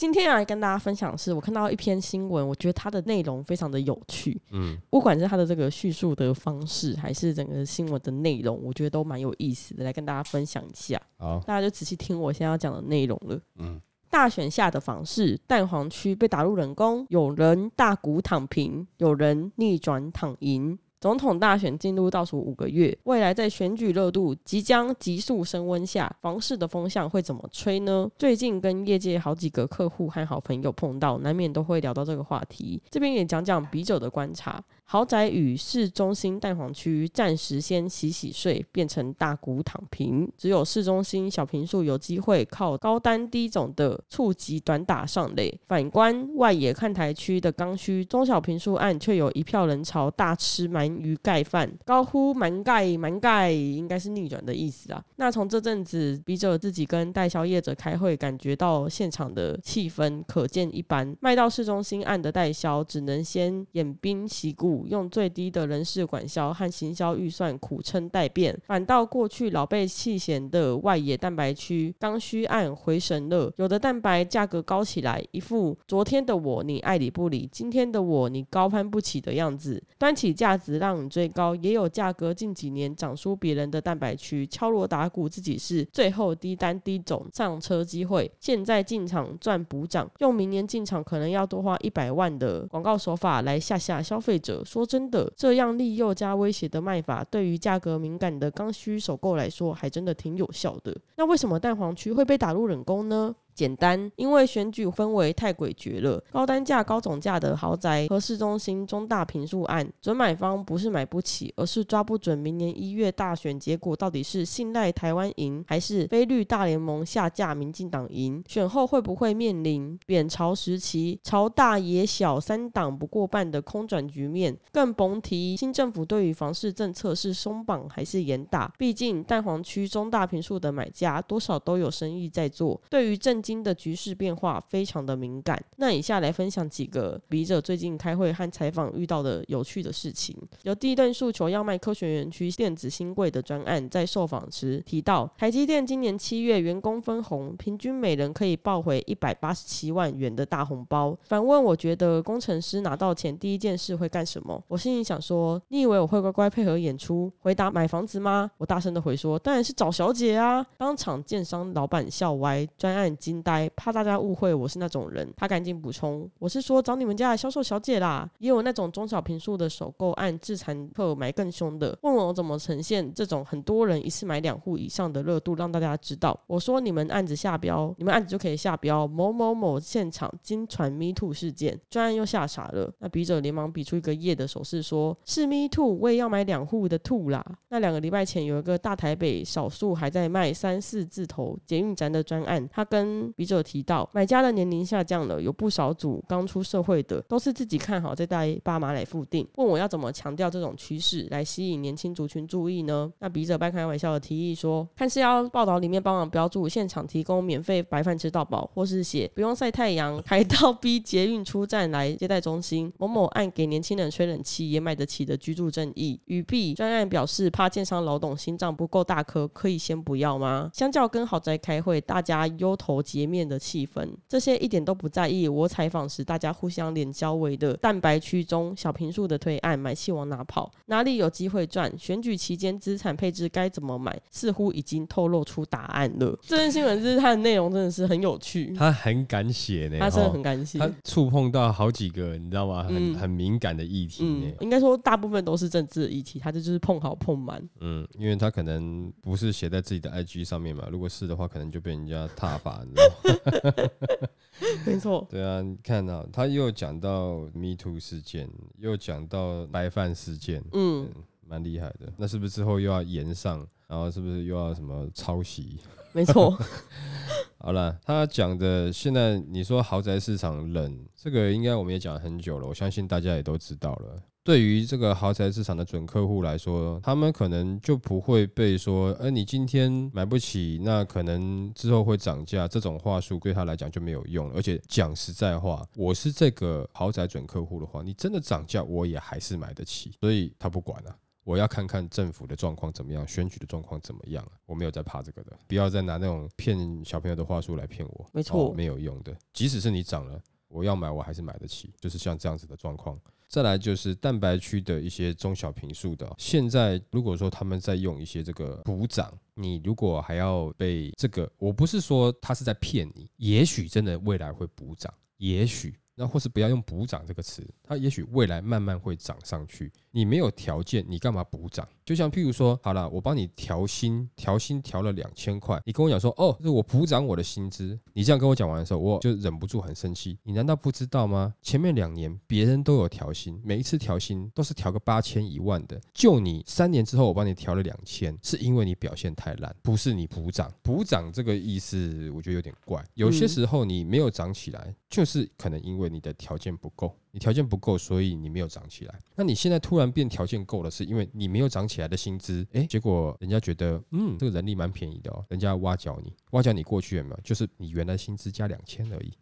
[0.00, 4.40] 今天要来跟大家分享的是，我看到一篇新闻，我觉得它的内容非常的有趣。
[4.50, 10.98] 嗯，不管是它的这个叙述的方式，还是整个新闻的内容，我觉得都蛮有意思的，来跟大家分享一下。
[11.18, 13.38] 好，大家就仔细听我现在要讲的内容了。
[13.58, 13.78] 嗯，
[14.08, 20.78] 大选下的房市，蛋黄区被打入冷宫，有人大股躺平，有人逆转躺赢。
[21.00, 28.06] 总统大选进入倒数五个月，未来在选举热度即将急速升温下，房市的风向会怎么吹呢？
[28.18, 32.82] 最近跟业界好几个客户和好朋友碰到，难免都会聊到这个话题。
[32.90, 34.62] 这边也讲讲笔者的观察。
[34.84, 40.28] 豪宅与市中心蛋黄区暂时先洗洗睡，变成大股躺平。
[40.36, 45.60] 只有市中心小坪数有机会靠高单低总的触及短打上垒。
[45.68, 55.02] 反观外野看台区的刚需中小坪数案，却有一票人潮大吃满鳗鱼盖饭，高呼“鳗盖鳗盖”，应该是逆转的意思啊。
[55.16, 61.16] 那从这阵子笔者自己跟代销业者开会，感觉到现场的气氛可见一斑。
[61.20, 64.86] 卖到市中心案的代销，只能先偃兵息鼓。
[64.88, 73.52] 用最低的人事管销和行销预算苦撑待变，反倒过去老被弃嫌的外野蛋白区刚需案回神了。
[73.56, 79.80] 有的蛋白价格高起来，一副昨天的我你爱理不理，今天的我你高攀不起的样子。
[79.98, 88.30] 端起架子让你追高，也有价格近几年涨出别人的蛋白区，敲锣打鼓自己是最后低单低总上车机会。
[88.40, 94.64] 现在进场赚补涨，用明年进场可能要多花一百万的广告手法来吓吓消费者。
[94.64, 100.96] 说真的，这样利诱加威胁的卖法，对于价格敏感的刚需首购来说，还真的挺有效的。
[101.16, 103.36] 那为什么蛋黄区会被打入冷宫呢？
[103.60, 106.18] 简单，因为选举氛围太诡谲了。
[106.32, 118.42] 高单价、高总价的豪宅和市中心中大平数案，准买方不是买不起，而是抓不准明年一月大选结果到底是信赖台湾赢，还是非绿大联盟下架民进党赢。
[118.48, 124.56] 选后会不会面临扁朝时期朝大野小三党不过半的空转局面？
[124.72, 128.72] 更甭提新政府对于房市政策是松绑还是严打？
[128.78, 135.60] 毕竟蛋黄区中大平数的买家多少都有生意在做，对于政新的局势变化非常的敏感。
[135.74, 140.36] 那以下来分享几个笔者最近开会和采访遇到的有趣的事情。
[140.62, 151.18] 有第一段诉求要卖科学园区电子新贵的专案，在受访时提到，台积电今年七月员工分红，平均每人可以报回一百八十七万元的大红包。
[151.24, 154.62] 反问我觉得工程师拿到钱第一件事会干什么？
[154.68, 157.28] 我心里想说，你以为我会乖乖配合演出？
[157.40, 158.48] 回答买房子吗？
[158.58, 160.64] 我大声的回说，当然是找小姐啊！
[160.78, 163.39] 当场建商老板笑歪，专案经。
[163.42, 171.98] 怕大家误会我是那种人，他赶紧补充：“我是说找你们家的销售小姐啦，也有那种中小坪数的首购案，自残客买更凶的。
[172.02, 176.38] 问我怎么呈现这种很多人一次买两户以上的热度，让大家知道。
[176.46, 182.90] 我说你们案子下标，你们案子就可以下标某某某现场惊传 me too 事件，专案又吓傻了。
[182.98, 187.44] 那笔者连忙比出一个耶的手势，说是 me too，我也要买两户的 too 啦。
[187.70, 199.46] 那两个礼拜前有一个大台北少数还在卖三四字头捷运站的专案，他跟笔者提到，买家的年龄下降了，有不少组刚出社会的，都是自己看好再带爸妈来付定。
[199.56, 203.12] 问我要怎么强调这种趋势来吸引年轻族群注意呢？
[203.18, 216.20] 那笔者半开玩笑的提议说，看是要报道里面帮忙标注现场提供免费白饭吃到饱，或是写不用晒太阳，还到 B 捷运出站来接待中心某某案给年轻人吹冷气也买得起的居住正义。
[216.26, 220.70] 语毕专案表示，怕建商老董心脏不够大颗，可以先不要吗？
[220.72, 225.48] 相较跟豪宅开会，大家忧头洁面的气氛，这些一点都不在意。
[225.48, 230.70] 我采访时，大家互相脸交围的蛋白区中小平数的推案，买气往哪跑？
[230.86, 231.92] 哪里有机会赚？
[231.98, 234.16] 选举期间资产配置该怎么买？
[234.30, 236.38] 似乎已经透露出答案了。
[236.42, 242.84] 这篇新闻是它的内容真的是很有趣，他很敢写呢，他真的很敢写，他触碰到好几个你知道吗？
[242.84, 244.54] 很、嗯、很敏感的议题呢、嗯。
[244.60, 247.60] 应该说大部分都是政治的议题，他这就是碰好碰满。
[247.80, 252.99] 嗯，因为他可能不是写在自己的 IG 上面嘛，如果是的话，可能就被人家踏伐，你知道吗？
[254.86, 258.48] 没错，对啊，你看到他又讲到 Me Too 事件，
[258.78, 261.08] 又讲到白饭事件，嗯，
[261.46, 262.12] 蛮厉害的。
[262.16, 263.66] 那是不是之后又要延上？
[263.86, 265.78] 然后是不是又要什么抄袭？
[266.12, 266.56] 没错。
[267.58, 274.22] 好了，他讲的现在你说豪宅市场冷，这个应该我们也讲了很久了，我相信大家也都知道了。
[274.42, 284.54] 对于这个豪宅市场的准客户来说，他们可能就不会被说，呃，你今天买不起，那可能之后会涨价，这种话术对他来讲就没有用了。
[284.56, 291.14] 而且讲实在话，我是这个豪宅准客户的话，你真的涨价，我也还是买得起，所以他不管了。
[291.44, 294.46] 我要看看政府的状况怎么样，选举的状况怎么样。
[294.66, 298.26] 我没有在怕这个的，不要再拿那种骗小朋友的话术来骗我。
[298.32, 299.36] 没错，哦，没有用的。
[299.52, 301.92] 即使是你涨了，我要买我还是买得起。
[302.00, 303.18] 就是像这样子的状况。
[303.50, 315.92] 再来就是蛋白区的一些中小平数的，现在如果说他们在用一些这个补涨，你如果还要被这个，我不是说他是在骗你，也许真的未来会补涨，也许。
[316.20, 319.90] 那或是不要用补涨这个词，它也许未来慢慢会涨上去。
[320.10, 321.88] 你没有条件，你干嘛补涨？
[322.04, 327.98] 就像譬如说，好了，我帮你调薪，调薪调了两千块，你跟我讲说，哦，是我补涨我的薪资。
[328.12, 330.36] 你这样跟我讲完的时候，我就忍不住很生气。
[330.42, 331.54] 你难道不知道吗？
[331.62, 340.70] 前面两年别人都有调薪，每一次调薪都是调个八千一万的，就你三年之后我帮你调了两千，是因为你表现太烂，不是你补涨。
[340.82, 343.02] 补涨这个意思，我觉得有点怪。
[343.14, 346.09] 有些时候你没有涨起来，就是可能因为。
[346.10, 347.19] 你的条件不够。
[347.32, 349.14] 你条件不够，所以你没有涨起来。
[349.34, 357.40] 那你现在突然变条件够了，是因为你没有涨起来的薪资，诶，结果人家觉得，嗯，这个人力蛮便宜的哦，人家挖角你，挖角你过去有没有？
[357.42, 359.32] 就是你原来薪资加两千而已。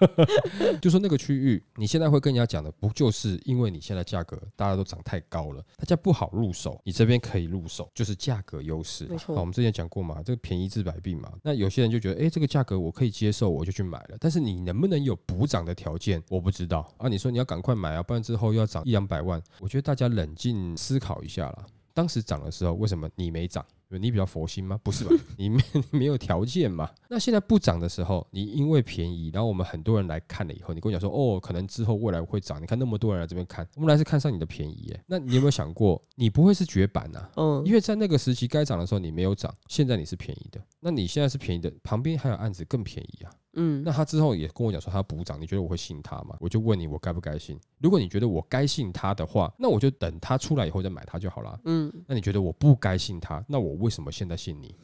[0.80, 9.04] 就说那个区域，你现在会跟人家讲的，不就是因为你现在价格大家都涨太高了，大家不好入手，你这边可以入手，就是价格优势。
[9.06, 11.32] 没错，好，我们之前讲过嘛，这个便宜治百病嘛。
[11.42, 14.16] 那有些人就觉得，诶，这个价格我可以接受，我就去买了。
[14.20, 17.08] 但是你能不能有补涨的条件，我不知道啊。
[17.08, 19.42] 你说你要赶快买啊，不然之后又要涨一两百万。
[19.60, 21.66] 我觉得大家冷静思考一下啦。
[21.94, 23.64] 当时涨的时候，为什么你没涨？
[23.88, 24.78] 你比较佛心吗？
[24.82, 25.14] 不是吧？
[25.38, 26.90] 你没你没有条件嘛？
[27.08, 32.60] 那现在不涨的时候，你因为便宜，然后我们很多人来看了以后，你跟我讲说，哦，可能之后未来会涨。
[32.60, 35.00] 你看那么多人来这边看，我们来是看上你的便宜耶。
[35.06, 37.26] 那你有没有想过，你不会是绝版呐？
[37.36, 43.30] 嗯，因为在那个时期该涨的时候你没有涨，现在你是便宜的，那你现在是便宜的，旁边还有案子更便宜啊。
[43.56, 46.36] 嗯，那他之后也跟我讲说他要补涨，你觉得我会信他吗？
[46.40, 47.58] 我就问你，我该不该信？
[47.78, 51.58] 如果你觉得我该信他的话，那我就等他出来以后再买他就好了。
[51.64, 54.74] 嗯，那你觉得我不该信他，那我为什么现在信你？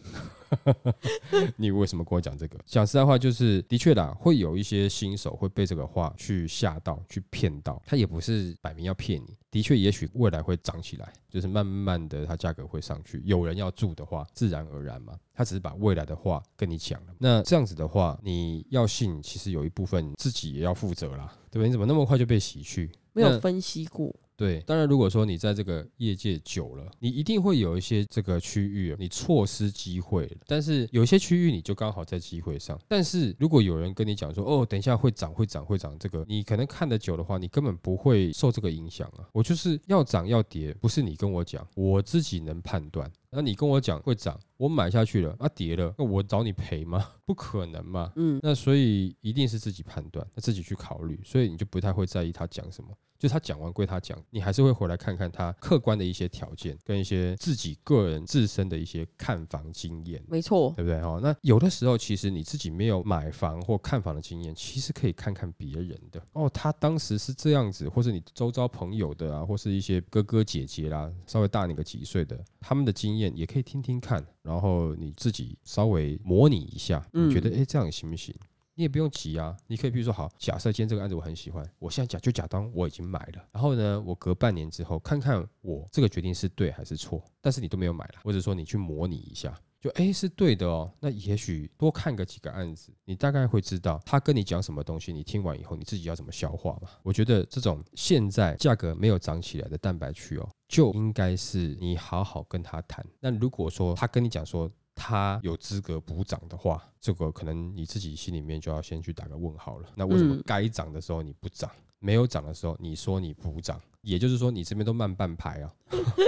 [1.57, 2.59] 你为什么跟我讲这个？
[2.67, 7.81] 讲实在话，就是的确啦，会有一些新手会被这个话去吓到，去骗到。
[7.87, 13.23] 他也不是摆明要骗你，的确，也许未来会涨起来，就是慢慢的，它价格会上去。
[13.25, 15.13] 有人要住的话，自然而然嘛。
[15.35, 17.15] 他只是把未来的话跟你讲了。
[17.19, 21.69] 那这样子的话，你要信，其实有一部分自己也要负责啦，对不对？
[21.69, 22.91] 你怎么那么快就被洗去？
[23.13, 24.15] 没有分析过。
[24.37, 30.31] 对，当然，如果说你在这个业界久了，你一定会有一些这个区域你错失机会。
[30.46, 32.79] 但是有些区域你就刚好在机会上。
[32.88, 39.29] 但是如果有人跟你讲说，哦，等一下会涨，会涨，会涨，这个你可能看得久的话，你根本不会受这个影响啊。
[39.32, 43.11] 我就是要涨要跌，不是你跟我讲，我自己能判断。
[43.31, 47.06] 那你跟我讲会涨，我买下去了，啊跌了，那我找你赔吗？
[47.25, 48.12] 不可能嘛。
[48.17, 52.90] 嗯，那所以一定是自己判断，那自己去考虑，所以你就不太会在意他讲什么。
[53.23, 60.21] 就他讲完归他讲，你还是会回来看看他客观的一些条件，跟一些自己个人自身的一些看房经验。
[60.27, 60.99] 没错，对不对？
[61.03, 66.21] 哦，那有的时候其实你自己没有买房或看房的经验，其实可以看看别人的。
[66.33, 78.35] 哦，他当时是这样子，或是你周遭朋友的啊，或是一些哥哥姐姐啦，稍微大你个几岁的，他们的经验也可以听听看，然后你自己稍微模拟一下，你觉得诶，这样行不行？
[78.74, 96.88] 你也不用急啊，你可以比如说好，假设今天这个案子我很喜欢，我现在假就假装我已经买了，然后呢，我隔半年之后看看我这个决定是对还是错，但是你都没有买了，或者说你去模拟一下，就诶是对的哦，那也许多看个几个案子，你大概会知道他跟你讲什么东西，你听完以后你自己要怎么消化嘛。
[97.02, 103.05] 我觉得这种现在价格没有涨起来的蛋白区哦，就应该是你好好跟他谈。
[103.20, 104.70] 那如果说他跟你讲说，
[105.03, 109.89] 他有资格补涨的话，这个可能你自己心里面就要先去打个问号了。
[109.97, 111.69] 那为什么该涨的时候你不涨，
[111.99, 113.81] 没有涨的时候你说你补涨？
[114.03, 115.75] 也就是说你这边都慢半拍啊，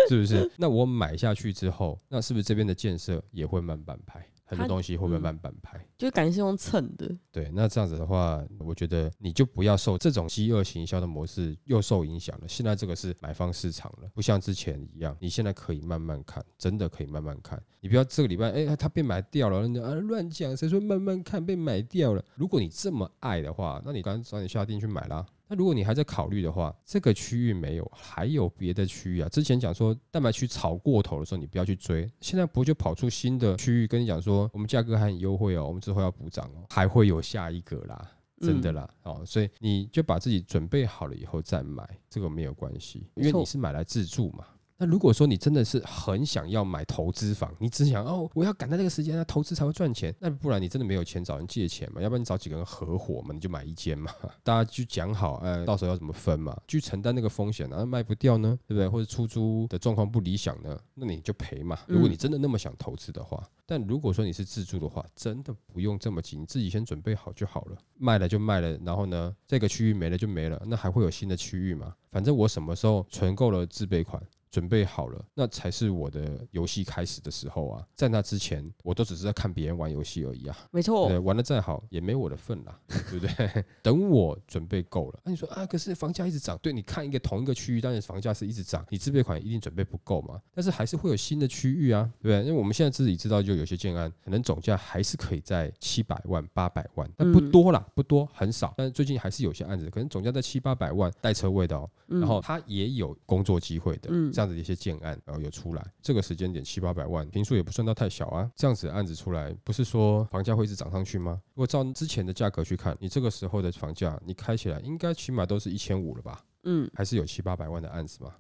[0.09, 0.51] 是不是？
[0.57, 4.27] 那我买下去之后，那是不是这边的建设也会慢半拍？
[4.45, 7.11] 很多东西会慢慢半拍，就感觉是用蹭的。
[7.33, 12.47] 对，那这样子的话，我觉得你就不要受这种饥饿行销的模式又受影响了。
[12.47, 17.61] 现在这个是买方市场了，不像之前一样，你现在可以慢慢看，真的可以慢慢看。
[17.81, 22.25] 你不要这个礼拜，哎，它被买掉了，啊，乱讲，谁说慢慢看被买掉了？
[22.35, 25.25] 如果你这么爱的话，那你赶紧早点下定去买啦。
[25.55, 29.29] 那如果你还在考虑的话，这个区域没有，还有别的区域啊。
[29.29, 32.11] 之前讲说蛋白区炒过头的时候，你不要去追。
[32.21, 38.11] 现在不就跑出新的区域跟你讲说，我们价格还很优惠哦，我们之后要补涨哦，还会有下一个啦。
[38.41, 38.91] 真的啦。
[39.05, 44.45] 嗯、哦，所以你就把自己准备好了以后再买，这个没有关系，因为你是买来自住嘛。
[44.77, 50.15] 那如果说你真的是很想要买投资房，你只想哦，我要赶在这个时间，那投资才会赚钱。
[50.19, 52.03] 那不然你真的没有钱找人借钱嘛？
[52.03, 53.33] 要不然你找几个人合伙嘛？
[53.33, 54.13] 你就买一间嘛，
[54.43, 56.57] 大家就讲好，哎，到时候要怎么分嘛？
[56.67, 58.89] 去承担那个风险啊，卖不掉呢，对不对？
[58.89, 61.79] 或者出租的状况不理想呢，那你就赔嘛。
[61.87, 67.79] 如果你真的那么想投资的话，但如果说你是自住的话，真的不用这么急，你自己先准备好就好了。
[67.97, 71.95] 卖了就卖了，然后呢，这个区域没了就没了，那还会有新的区域吗？
[72.11, 74.21] 反正我什么时候存够了自备款。
[74.55, 77.85] 准备好了，那才是我的游戏开始的时候啊！
[77.97, 80.57] 在那之前，我都只是在看别人玩游戏而已啊。
[80.71, 83.65] 没错，对，玩的再好也没我的份啦， 对不对？
[83.83, 90.41] 等我准备够了，那、啊、你说啊，可是房价一直涨，对，你看一个同一个区域，当然房价是一直涨，你自备款一定准备不够嘛。
[90.55, 92.49] 但是还是会有新的区域啊，对不对？
[92.49, 98.73] 因为我们现在自己知道，就有些建案可能总价还是可以在七百万、八百万，但不多啦，不多，很少。
[98.77, 105.21] 但是最近还是有些案子可能总价在七八百万，带车位的哦，然后它也有工作机会的，这样子的一些建案。
[105.25, 108.51] 然后有出来，这个时间点七八百万，平数也不算到太小啊。
[108.55, 111.41] 这样子的案子出来，不是说房价会一直涨上去吗？
[111.55, 116.45] 如果照之前的价格去看，你这个时候的房价，你开起来应该起码都是一千五了吧？
[116.65, 118.35] 嗯，还是有七八百万的案子嘛。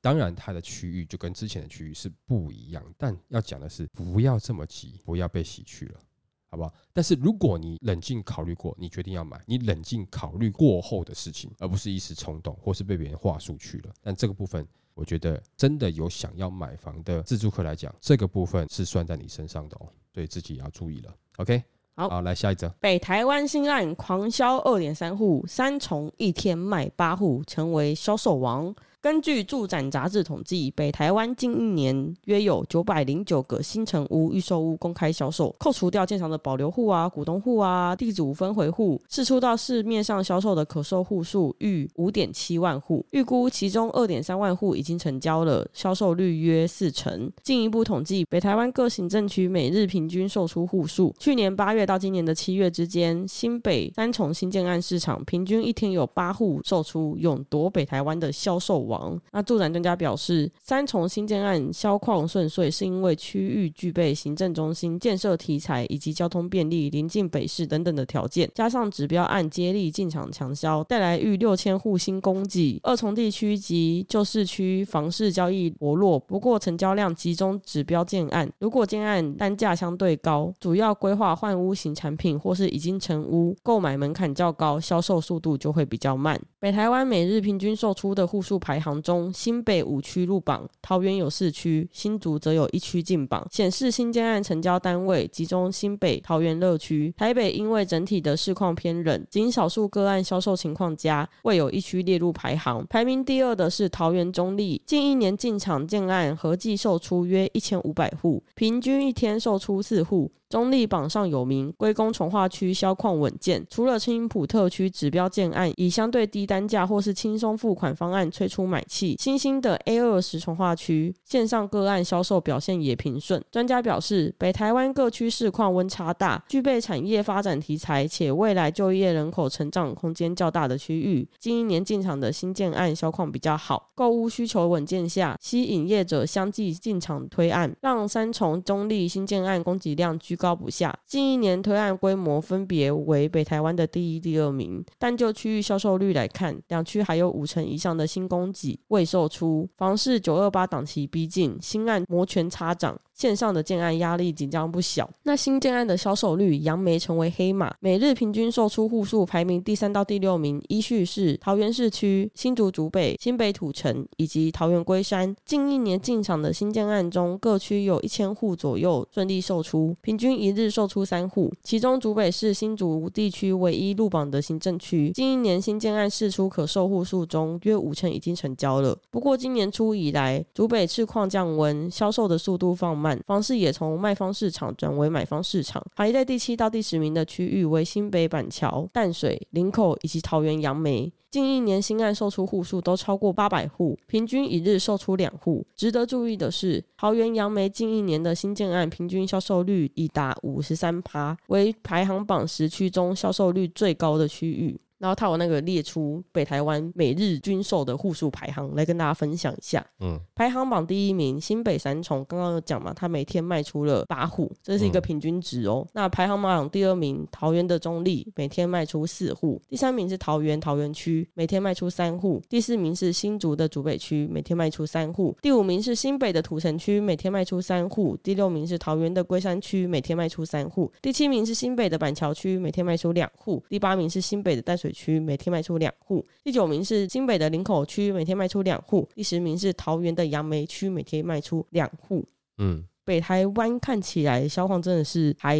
[0.00, 6.00] 当然，它的区域就跟之前的区域是不一样，但要讲的是，不要这么急，不要被洗去了，
[6.48, 6.72] 好不好？
[6.92, 13.92] 但是如果你冷静考虑过，你决定要买，你冷静考虑过后的事情，而不是一时冲动，或是被别人话术去了。
[14.00, 14.66] 但这个部分。
[14.96, 21.14] 我觉得真的有想要买房的自住客来讲，这个部分是算在你身上的哦，所以自己也要注意了。
[21.36, 21.62] OK，
[21.94, 22.66] 好，好，来下一则。
[22.80, 28.74] 北台湾新案狂销二点三户，三重一天卖八户，成为销售王。
[29.06, 47.30] 根据住展杂志统计，北台湾近一年约有九百零九个新成屋预售屋公开销售，扣除掉建商的保留户啊、股东户啊、地主分回户，释出到市面上销售的可售户数逾五点七万户，预估其中二点三万户已经成交了，销售率约四成。
[47.44, 58.95] 进一步统计，北台湾各行政区每日平均售出户数，去年八月到今年的七月之间，新北三重新建案市场平均一天有八户售出，勇夺北台湾的销售王。
[59.32, 72.80] 那住宅专家表示，三重新建案销况顺遂，是因为区域具备行政中心建设题材以及交通便利、临近北市等等的条件，加上指标案接力进场强销，带来逾六千户新供给。
[72.82, 78.50] 二重地区及旧市区房市交易薄弱，不过成交量集中指标建案。
[78.58, 86.40] 如果建案单价相对高，主要规划换屋型产品或是已经成屋，购买门槛较高，销售速度就会比较慢。
[86.58, 89.00] 北台湾每日平均售出的户数排排行。
[89.06, 97.14] 中新北五区入榜，桃园有四区，新竹则有一区进榜，显示新建案成交单位集中新北、桃园热区。
[97.16, 102.84] 台北因为整体的市况偏冷，仅少数个案销售情况佳，未有一区列入排行。
[102.88, 110.30] 排名第二的是桃园中坜，近一年进场建案合计售出约一千五百户，平均一天售出四户。
[110.48, 113.66] 中立榜上有名，归功从化区销矿稳健。
[113.68, 123.42] 除了青埔特区指标建案以相对低单价或是轻松付款方案催出买气，新兴的 A 二十从化区线上个案销售表现也平顺。
[123.50, 149.68] 专家表示，北台湾各区市况温差大，具备产业发展题材且未来就业人口成长空间较大的区域，近一年进场的新建案销况比较好，购物需求稳健下，吸引业者相继进场推案，让三重、中立新建案供给量居高不下，近一年推案规模分别为北台湾的第一、第二名，但就区域销售率来看，两区还有五成以上的新供给未售出。
[149.76, 153.00] 房市九二八档期逼近，新案摩拳擦掌。
[153.16, 165.34] 线上的建案压力紧张不小，那新建案的销售率，杨梅成为黑马，每日平均售出户数排名第三到第六名，依序是桃园市区、新竹竹北、新北土城以及桃园龟山。
[165.46, 171.50] 近一年进场的新建案中，各区有一千户左右顺利售出，平均一日售出三户。
[171.62, 178.98] 其中竹北市新竹地区唯一入榜的行政区，近一年新建案释出可售户数中，约五成已经成交了。
[179.10, 183.05] 不过今年初以来，竹北市况降温，销售的速度放慢。
[183.26, 191.12] 房市也从卖方市场转为买方市场，排在第七到第十名的区域为新北板桥、淡水、林口以及桃园杨梅。
[191.28, 195.66] 近一年新案售出户数都超过八百户，平均一日售出两户。
[195.74, 204.80] 值得注意的是，桃园杨梅近一年的新建案平均销售率已达五十三趴，为排行榜十区中销售率最高的区域。
[204.98, 209.84] 然后他有那个列出北台湾每日均售的户数排行来跟大家分享一下。
[210.00, 215.82] 嗯，排行榜第一名新北三重，刚刚有讲嘛，他每天卖出了八户，这是一个平均值哦。
[215.86, 219.60] 嗯、那排行榜第二名桃园的中立，每天卖出四户。
[219.68, 222.42] 第三名是桃园桃园区，每天卖出三户。
[222.48, 225.36] 第四名是新竹的竹北区，每天卖出三户。
[225.42, 228.16] 第五名是新北的土城区，每天卖出三户。
[228.22, 230.90] 第六名是桃园的龟山区，每天卖出三户。
[231.02, 233.62] 第七名是新北的板桥区，每天卖出两户。
[233.68, 235.20] 第八名是新北的淡水区。
[235.20, 242.26] 每天卖出两户，第九名是新北的林口区，每天卖出两户，第十名是桃园的杨梅区，每天卖出两户。
[242.58, 245.58] 嗯，北台湾看起来销况真的是还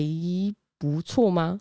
[0.78, 1.58] 不错吗？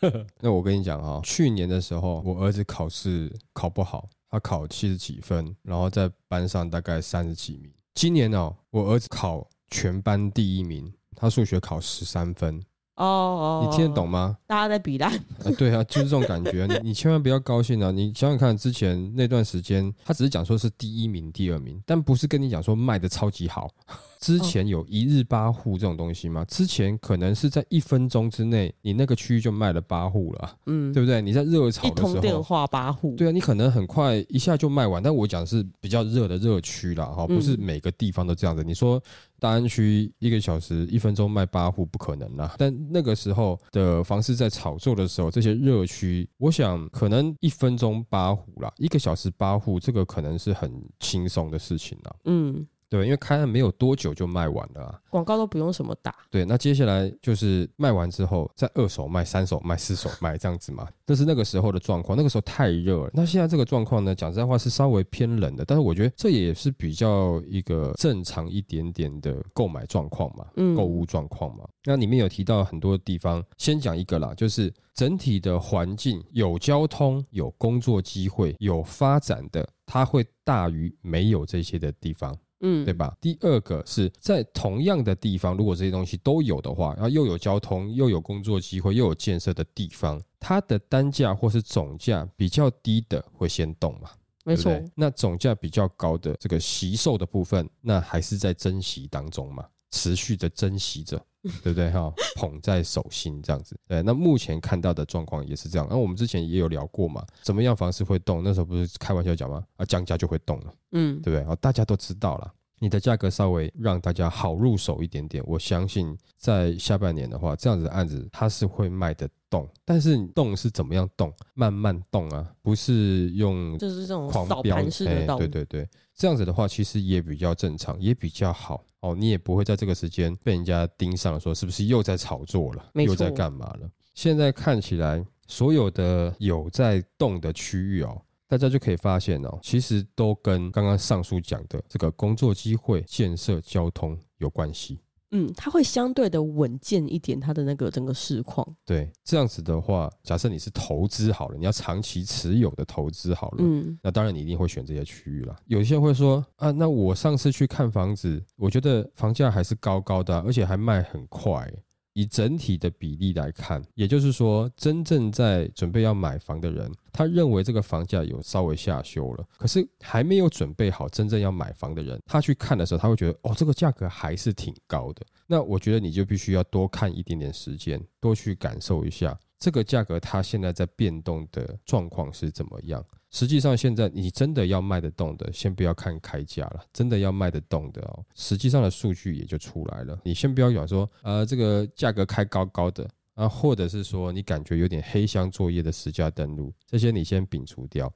[0.40, 7.70] 那我跟你讲啊，去年的时候我儿子考试考不好，他考七十几分，然后在班上大概三十几名。
[7.94, 12.62] 今年哦，我儿子考全班第一名，他数学考十三分。
[13.00, 14.36] 哦哦，你听得懂吗？
[14.46, 15.10] 大家在比烂。
[15.12, 16.66] 啊，对啊，就是这种感觉。
[16.66, 17.90] 你你千万不要高兴啊！
[17.90, 23.70] 你想想看，之前那段时间，他只是讲说是第一名、第二名，但不是跟你讲说卖的超级好。
[24.20, 26.44] 之前有一日八户这种东西吗？
[26.44, 31.22] 之前可能是在一分钟之内，你那个区域就卖了八户了，嗯，对不对？
[31.22, 35.02] 你在热炒的时候，一通电话八户，对啊，你可能很快一下就卖完。
[35.02, 38.62] 但我讲的是比较热的热区啦，哈，不是每个地方都这样子。
[38.62, 39.02] 你说
[39.38, 42.54] 大安区一个小时一分钟卖八户不可能啦。
[42.58, 52.14] 但那个时候的房市在炒作的时候，这些热区，我想可能一分钟八户啦，一个小时八户，这个可能是很轻松的事情啦。
[52.26, 52.66] 嗯。
[52.90, 56.12] 对，因为开案没有多久就卖完了啊，广告都不用什么打。
[56.28, 60.88] 对，那接下来就是卖完之后，再二手卖、三手卖、四手卖这样子嘛。
[61.06, 63.10] 这是那个时候的状况，那个时候太热了。
[63.14, 71.64] 那现在这个状况呢，讲实在话是稍微偏冷的，但是我觉得这也是比较一个正常一点点的购买状况嘛，嗯，购物状况嘛。
[71.84, 82.36] 那里面有提到很多地方，先讲一个啦，就是整体的环境有交通、有工作机会、有发展的，它会大于没有这些的地方。
[82.60, 83.16] 嗯，对吧？
[83.20, 94.10] 第二个是在同样的地方，如果这些东西都有的话，然后又有交通，又有工作机会，又有建设的地方，它的单价或是总价比较低的会先动嘛？
[94.44, 94.72] 没错。
[94.94, 101.20] 那总价比较高的这个惜售的部分，那还是在珍惜当中嘛，持续的珍惜着。
[101.42, 102.12] 对不对哈？
[102.36, 104.02] 捧在手心这样子，对。
[104.02, 105.86] 那目前看到的状况也是这样。
[105.90, 108.42] 那我们之前也有聊过嘛，怎么样房市会动？
[108.44, 109.64] 那时候不是开玩笑讲吗？
[109.76, 111.50] 啊，降价就会动了，嗯，对不对？
[111.50, 112.52] 啊，大家都知道了。
[112.82, 119.68] 你的价格稍微让大家好入手一点点，我相信在下半年的话，这样子的案子它是会卖得动。
[119.84, 121.30] 但是动是怎么样动？
[121.52, 125.36] 慢慢动啊，不是用就是这种扫盘式的动。
[125.36, 129.14] 对对对，这样子的话其实也比较正常，也比较好哦。
[129.14, 133.90] 你也不会在这个时间被人家盯上，说是不是又在炒作了，又在干嘛了？
[134.14, 138.20] 现在看起来，所有的有在动的区域哦。
[138.48, 144.98] 大家就可以发现哦，其实都跟刚刚上述讲的这个工作机会、建设、交通有关系。
[145.32, 148.66] 嗯，它会相对的稳健一点，它的那个整个市况。
[148.84, 155.56] 对，这样子的话，假设你是投资好了，你要长期持有的投资好了，嗯，那当然你一定会选这些区域了。
[155.66, 161.70] 有些人会说啊，那我上次去看房子，我觉得房价还是高高的啊，而且还卖很快。
[162.12, 175.24] 以整体的比例来看，也就是说，真正在准备要买房的人，他认为这个房价有稍微下修了，可是还没有准备好真正要买房的人，他去看的时候，他会觉得哦，这个价格还是挺高的。
[175.46, 183.04] 那我觉得你就必须要多看一点点时间，多去感受一下这个价格它现在在变动的状况是怎么样。
[183.30, 186.82] 实际上，现在你真的要卖得动的，先不要看开价了。
[186.92, 190.18] 真的要卖得动的哦，实际上的数据也就出来了。
[190.24, 198.12] 你先不要讲说，呃，这个价格开高高的啊，或者是说你感觉有点黑箱作业的实价登录，这些你先摒除掉。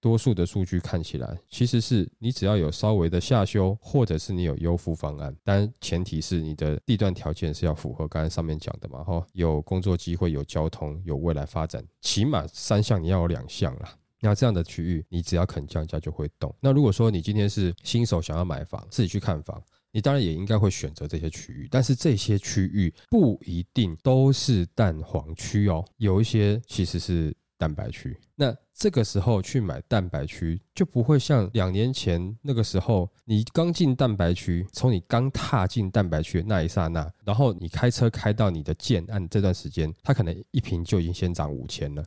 [0.00, 13.94] 多数的数据看起来，其实是你只要有稍微的下修，或者是你有优付方案，但前提是你的地段条件是要符合刚才上面讲的嘛，哈，有工作机会，有交通，有未来发展，起码三项你要有两项啦。
[14.20, 16.52] 那这样的区域，你只要肯降价就会动。
[16.60, 21.68] 那如果说你今天是新手想要买房，自己去看房，你当然也应该会选择这些区域。
[21.70, 28.16] 但是这些区域不一定都是蛋黄区哦，有一些其实是蛋白区。
[28.36, 42.04] 那这个时候去买蛋白区，就不会像两年前那个时候，你刚进蛋白区，从你刚踏进蛋白区那一刹那，然后你开车开到你的建案这段时间，它可能一瓶就已经先涨五千了。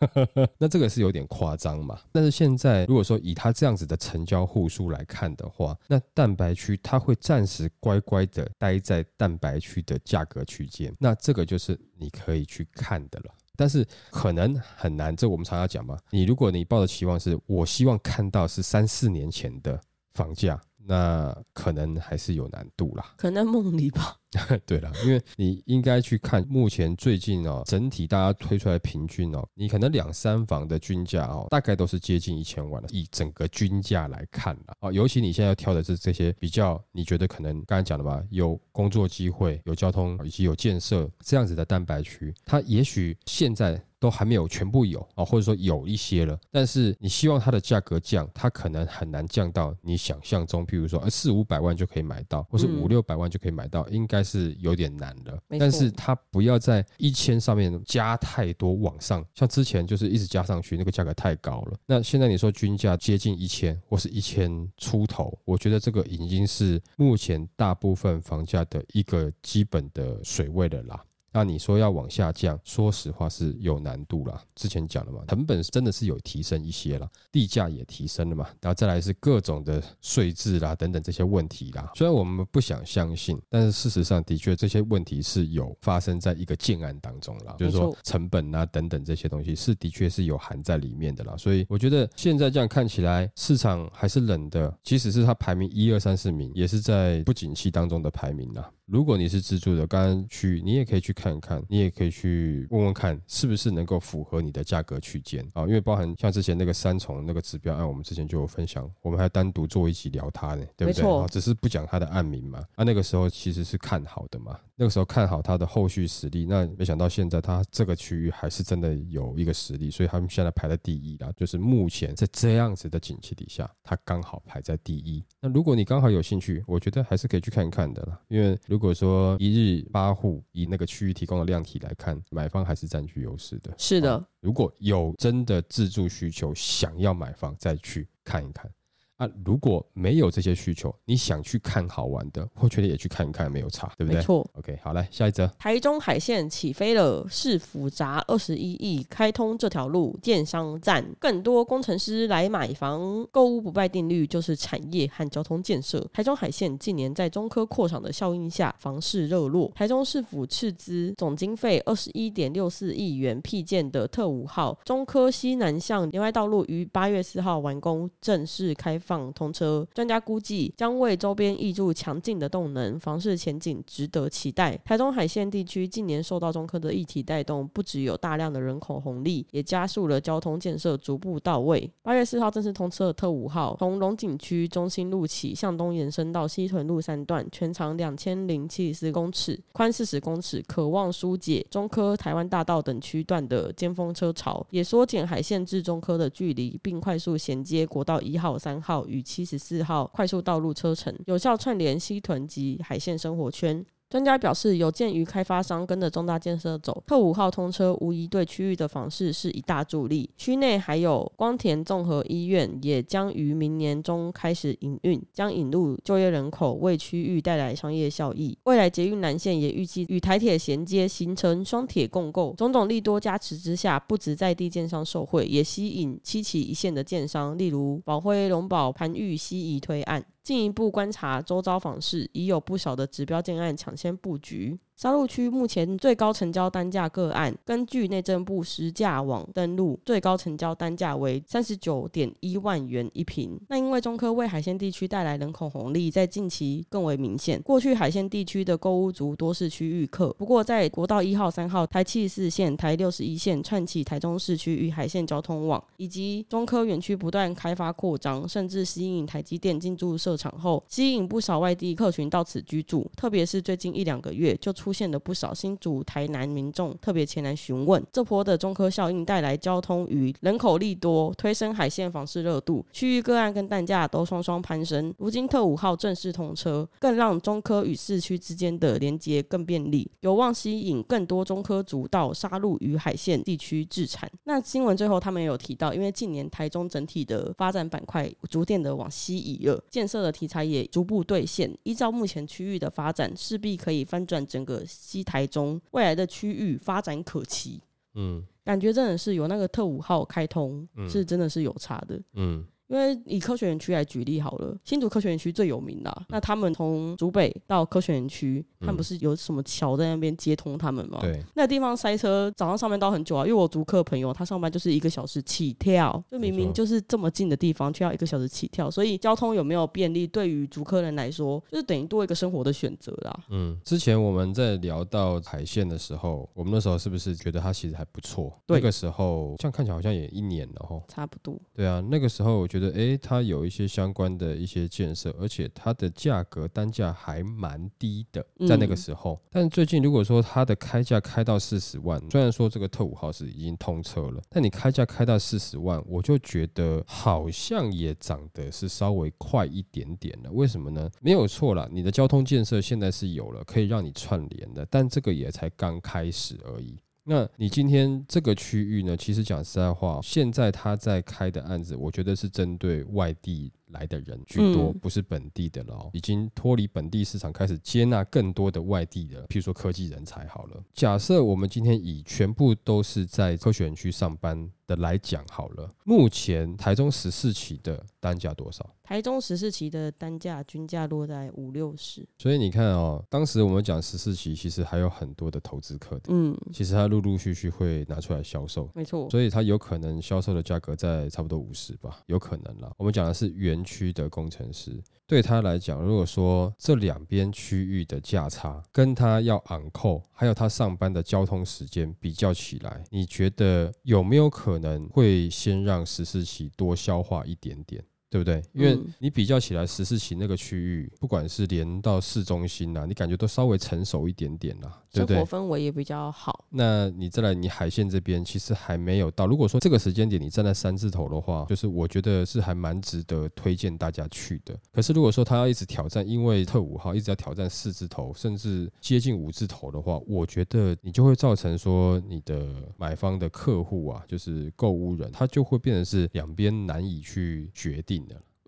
[0.58, 1.98] 那这个是有点夸张嘛？
[2.12, 13.34] 但是现在如果说以它这样子的成交户数来看的话，那蛋白区它会暂时乖乖的待在蛋白区的价格区间，那这个就是你可以去看的了。
[13.58, 15.14] 但是可能很难。
[15.14, 19.78] 这我们常常讲嘛，你如果你抱的期望是我希望看到是三四年前的
[20.14, 20.58] 房价。
[20.90, 24.16] 那可能还是有难度啦，可能梦里吧。
[24.66, 32.88] 对了，因为你应该去看目前最近哦，整体大家推出来平均哦，你可能两三房的均价哦，大概都是接近一千万了。
[32.92, 43.82] 以整个均价来看啦，哦，尤其你现在要挑的是这些比较，你觉得可能刚才讲的吧，有工作机会、有交通以及有建设这样子的蛋白区，它也许现在。
[44.00, 55.38] 都还没有全部有啊，或者说有一些了，但是你希望它的价格降，它可能很难降到你想象中，譬如说呃四五百万就可以买到，或是五六百万就可以买到，应该是有点难的。
[55.58, 61.78] 但是它不要在一千上面加太多往上，像之前就是一直加上去，那个价格太高了。
[61.86, 71.04] 那现在你说均价接近一千或是一千出头，我觉得这个已经是目前大部分房价的一个基本的水位了啦。
[71.32, 74.42] 那你说要往下降，说实话是有难度啦。
[74.54, 81.90] 之前讲了嘛，成本真的是有提升一些了，地价也提升了嘛，然后再来是各种的税制啦等等这些问题啦。
[81.94, 87.54] 虽然我们不想相信，但是事实上的确这些问题是有发生在一个建案当中啦。
[87.58, 91.36] 就是说成本啊等等这些东西是的确是有含在里面的啦。
[91.36, 98.70] 所以我觉得现在这样看起来市场还是冷的，即使是它排名一二三四名，也是在不景气当中的排名啦。
[98.88, 105.66] 如果你是自住的，刚刚去你也可以去看看，你也可以去问问看，是不是能够符合你的价格区间啊？
[105.66, 111.06] 因为包含像之前那个三重那个指标案，我们之前就有分享，我们还单独做一集聊它呢，对不对？
[111.06, 112.60] 啊，只是不讲它的案名嘛。
[112.76, 116.46] 啊，那个时候其实是看好的嘛，那个时候看好它的后续实力。
[116.46, 121.30] 那没想到现在它这个区域还是真的有一个实力，所以他们现在排在第一啦。
[121.36, 125.22] 就是目前在这样子的景气底下，它刚好排在第一。
[125.42, 133.74] 那如果你刚好有兴趣，我觉得还是可以去看一看的啦，因为如如果说一日八户以那个区域提供的量体来看，买方还是占据优势的。
[133.76, 138.70] 是的，如果有真的自住需求，想要买房，再去看一看。
[139.18, 144.16] 啊，如果没有这些需求，你想去看好玩的，我觉得也去看一看，没有差，对不对？
[144.16, 144.48] 没错。
[144.54, 145.44] OK，好，来下一则。
[145.58, 156.00] 台中海线起飞了，市府砸二十一亿开通这条路，建商站更多工程师来买房，购物不败定律就是产业和交通建设。
[156.12, 159.72] 台中海线近年在中科扩厂的效应下，房市热络。
[159.74, 169.32] 台中市府斥资总经费二十一点六四亿元辟建的特五号中科西南向连外道路于八月四号完工，正式开放。
[169.32, 174.76] 通车，专家估计将为周边挹注强劲的动能，房市前景值得期待。
[174.84, 181.90] 台中海线地区近年受到中科的议题带动，不只有大量的人口红利，也加速了交通建设逐步到位。
[182.02, 198.97] 八月四号正式通车的特五号，从龙井区中心路起，向东延伸到西屯路三段，全长两千零七十公尺，宽四十公尺，可望疏解中科台湾大道等区段的尖峰车潮，也缩减海线至中科的距离，并快速衔接国道一号、三号。
[199.06, 203.84] 与七十四号快速道路车程，有效串联西屯及海线生活圈。
[204.10, 210.30] 专家表示，有鉴于开发商跟着重大建设走，特五号通车无疑对区域的房市是一大助力。
[210.34, 218.56] 区内还有光田综合医院也将于明年中开始营运，将引入就业人口，为区域带来商业效益。
[218.64, 230.24] 未来捷运南线也预计与台铁衔接，形成双铁共构，种种利多加持之下，不止在地建商受惠，也吸引七期一线的建商，例如宝辉、龙宝、盘玉、西移推案。
[230.48, 234.80] 进一步观察周遭房市，已有不少的指标建案抢先布局。
[234.98, 243.56] 沙鹿区目前最高成交单价个案，根据内政部实价网登录，最高成交单价为三十九点一万元一坪。
[243.68, 247.62] 那因为中科为海线地区带来人口红利，在近期更为明显。
[247.62, 263.08] 过去海线地区的购屋族多是区域客，不过在国道一号、三号、台七四线、台六十一线串起台中市区与海线交通网，以及中科园区不断开发扩张，甚至吸引台积电进驻设厂后，吸引不少外地客群到此居住。
[263.14, 264.87] 特别是最近一两个月就出。
[264.88, 275.12] 出现了不少新竹、台南民众特别前来询问，这波的中科效应带来交通与人口利多，推升海线房市热度，区域个案跟单价都双双攀升。
[275.18, 284.26] 如今特五号正式通车，更让中科与市区之间的连接更便利，有望吸引更多中科族到沙鹿与海线地区置产。
[284.44, 291.70] 那新闻最后他们也有提到，因为近年台中整体的发展板块逐渐的往西移了，建设的题材也逐步兑现。
[291.82, 294.77] 依照目前区域的发展，势必可以翻转整个。
[294.86, 297.80] 西台中未来的区域发展可期，
[298.14, 306.26] 嗯，感觉真的是有那个特五号开通，是真的是有差的，嗯，因为以科学园区来举例好了，新竹科学园区最有名啦。
[306.28, 311.18] 那他们从竹北到科学园区，他们不是有什么桥在那边接通他们吗？
[311.20, 313.46] 对，那地方塞车，早上上班到很久啊。
[313.46, 323.44] 因为我竹科朋友他上班就是一个小时起跳，就明明就是这么近的地方，却要一个小时起跳，所以交通有没有便利，对于竹科人来说，就是等于多一个生活的选择啦。
[323.50, 328.52] 嗯，之前我们在聊到海线的时候，我们那时候是不是觉得它其实还不错？
[328.66, 331.58] 对，那个时候这样看起来好像也一年了哈，差不多。
[331.74, 339.34] 对啊，那个时候我觉得，哎，它有一些相关的一些建设，而且它的价格单价还蛮低的，在那个时候。
[339.34, 350.50] 嗯、但最近如果说它的开价开到四十万，虽然说这个特五号是已经通车了，但你开价开到四十万，我就觉得好像也涨得是稍微快一点点了。
[350.52, 351.10] 为什么呢？
[351.20, 356.98] 没有错啦，你的交通建设现在是有了，可以让你串联的，但这个也才刚开始而已。
[357.30, 359.14] 那你今天这个区域呢？
[359.14, 366.10] 其实讲实在话，现在他在开的案子，我觉得是针对外地来的人居多，不是本地的了。
[366.12, 370.46] 已经脱离本地市场，开始接纳更多的外地的，譬如说科技人才。
[370.48, 378.88] 好了，假设我们今天以全部都是在科学园区上班的来讲好了，目前台中十四期的单价多少？
[379.02, 392.92] 台中十四期的单价均价落在五六十，所以你看哦，当时我们讲十四期，其实还有很多的投资客的，嗯，其实它陆陆续续会拿出来销售，没错，所以它有可能销售的价格在差不多五十吧，有可能啦。
[392.98, 408.02] 我们讲的是园区的工程师，对他来讲，如果说这两边区域的价差跟他要昂扣，还有他上班的交通时间比较起来，你觉得有没有可能会先让十四期多消化一点点？
[408.30, 408.62] 对不对？
[408.74, 415.07] 因为你比较起来，十四期那个区域，不管是连到市中心啦、啊，你感觉都稍微成熟一点点啦，对不对？
[415.12, 416.64] 生活氛围也比较好。
[416.70, 419.46] 那你再来，你海线这边其实还没有到。
[419.46, 424.78] 如果说这个时间点你站在三字头的话，就是我觉得是还蛮值得推荐大家去的。
[424.92, 432.66] 可是如果说他要一直挑战，因为特五号一直要挑战四字头，甚至接近五字头的话，我觉得你就会造成说你的
[432.96, 438.18] 买方的客户啊，就是购物人，他就会变成是两边难以去决定。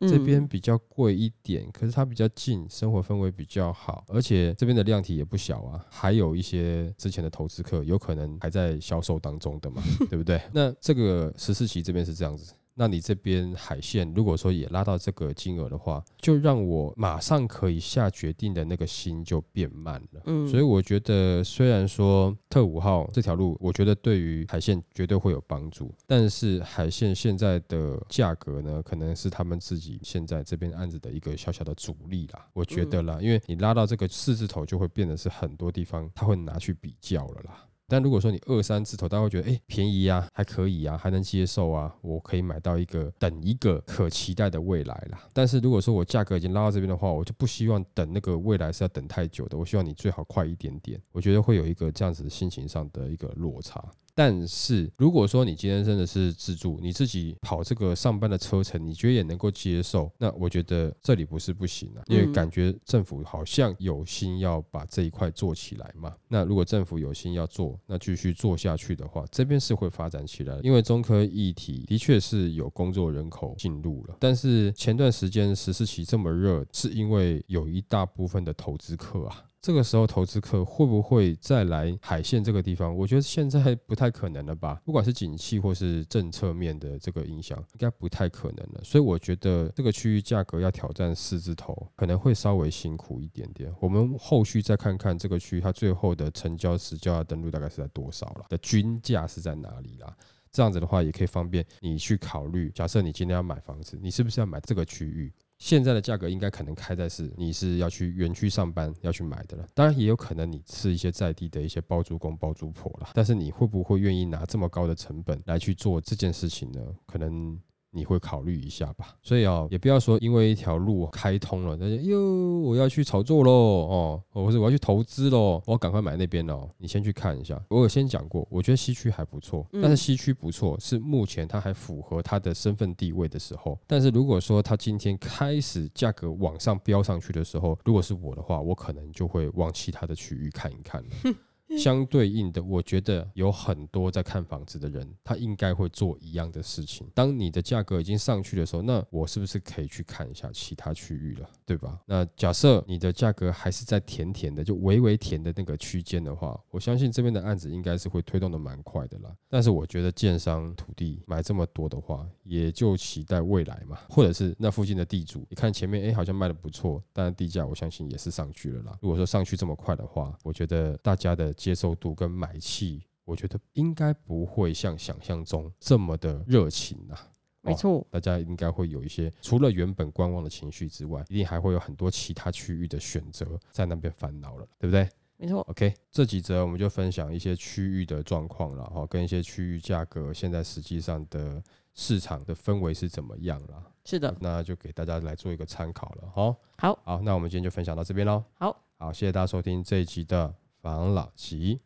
[0.00, 10.40] 这边比较贵一点，可是它比较近，生活氛围比较好，而且这边的量体也不小啊，还有一些之前的投资客有可能还在销售当中的嘛， 对不对？
[10.52, 12.54] 那这个十四期这边是这样子。
[12.80, 20.22] 那你这边海线如果说也拉到这个金额的话，就让我马上可以下决定的那个心就变慢了。
[20.24, 32.48] 嗯，所以我觉得虽然说特五号这条路，我觉得对于海线绝对会有帮助，但是海线现在的价格呢，可能是他们自己现在这边案子的一个小小的阻力啦。
[32.54, 37.66] 我觉得啦，因为你拉到这个四字头，就会变得是很多地方他会拿去比较了啦。
[37.90, 45.20] 但如果说你二三字头，大家会觉得哎、便宜啊，还可以啊，还能接受啊，我可以买到一个等一个可期待的未来啦。
[45.32, 51.00] 但是如果说我价格已经拉到这边的话，我就不希望等那个未来是要等太久的，我希望你最好快一点点。
[51.10, 53.84] 我觉得会有一个这样子心情上的一个落差。
[54.14, 66.12] 但是如果说你今天真的是自住，你自己跑这个上班的车程，你觉得也能够接受，那我觉得这里不是不行啊，因为感觉政府好像有心要把这一块做起来嘛。
[66.28, 70.62] 那如果政府有心要做，那继续做下去的话，这边是会发展起来的。
[70.62, 79.44] 因为中科议题的确是有工作人口进入了，但是前段时间十四期这么热，是因为有一大部分的投资客啊。
[79.62, 82.96] 这个时候，投资客会不会再来海线这个地方？
[82.96, 84.80] 我觉得现在不太可能了吧。
[84.86, 88.80] 不管是景气或是政策面的这个影响，应该不太可能了。
[88.82, 93.70] 所以我觉得这个区域价格要挑战四字头，可能会稍微辛苦一点点。
[93.80, 100.16] 我们后续再看看这个区域它最后的成交、实交、登录大概是在多少了，的均价是在哪里啦？
[100.50, 102.70] 这样子的话，也可以方便你去考虑。
[102.70, 105.30] 假设你今天要买房子，你是不是要买这个区域？
[105.60, 116.80] 现在的价格应该可能开在是你是要去园区上班要去买的了，当然也有可能你是一些在地的一些包租公包租婆了，但是你会不会愿意拿这么高的成本来去做这件事情呢？
[117.06, 117.56] 可能。
[117.92, 126.68] 你会考虑一下吧，所以啊，也不要说因为一条路开通了，那就哟，我要去炒作喽，哦，或者我要去投资喽，我要赶快买那边喽。
[126.78, 133.78] 你先去看一下，我有先讲过，我觉得西区还不错，但是西区不错是目前它还符合它的身份地位的时候。
[133.86, 141.08] 但是如果说它今天开始价格往上飙上去的时候，如果是我的话，我可能就会往其他的区域看一看了。
[141.78, 147.08] 相对应的，我觉得有很多在看房子的人，他应该会做一样的事情。
[147.14, 152.00] 当你的价格已经上去的时候，那我是不是可以去看一下其他区域了，对吧？
[152.06, 159.32] 那假设你的价格还是在甜甜的，就微微甜的那个区间的话，我相信这边的案子应该是会推动的蛮快的啦。
[159.48, 168.98] 但是我觉得建商土地买这么多的话，也就期待未来嘛，或者是那附近的地主，你看前面哎好像卖得不错，但是地价我相信也是上去了啦。
[169.00, 171.54] 如果说上去这么快的话，我觉得大家的。
[171.60, 177.28] 接受度跟买气，我觉得应该不会像想象中这么的热情啊。
[177.60, 185.06] 没错，大家应该会有一些除了原本观望的情绪之外，一定还会有很多其他区域的选择在那边烦恼了，对不对？
[185.36, 185.60] 没错。
[185.68, 193.92] OK，这几则我们就分享一些区域的状况了哈，跟一些区域价格现在实际上的市场的氛围是怎么样了？
[194.06, 196.30] 是的，那就给大家来做一个参考了。
[196.34, 198.42] 好，好，好，那我们今天就分享到这边喽。
[198.54, 200.59] 好，好，谢谢大家收听这一集的。
[200.80, 201.80] 防老齐。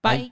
[0.00, 0.30] 拜。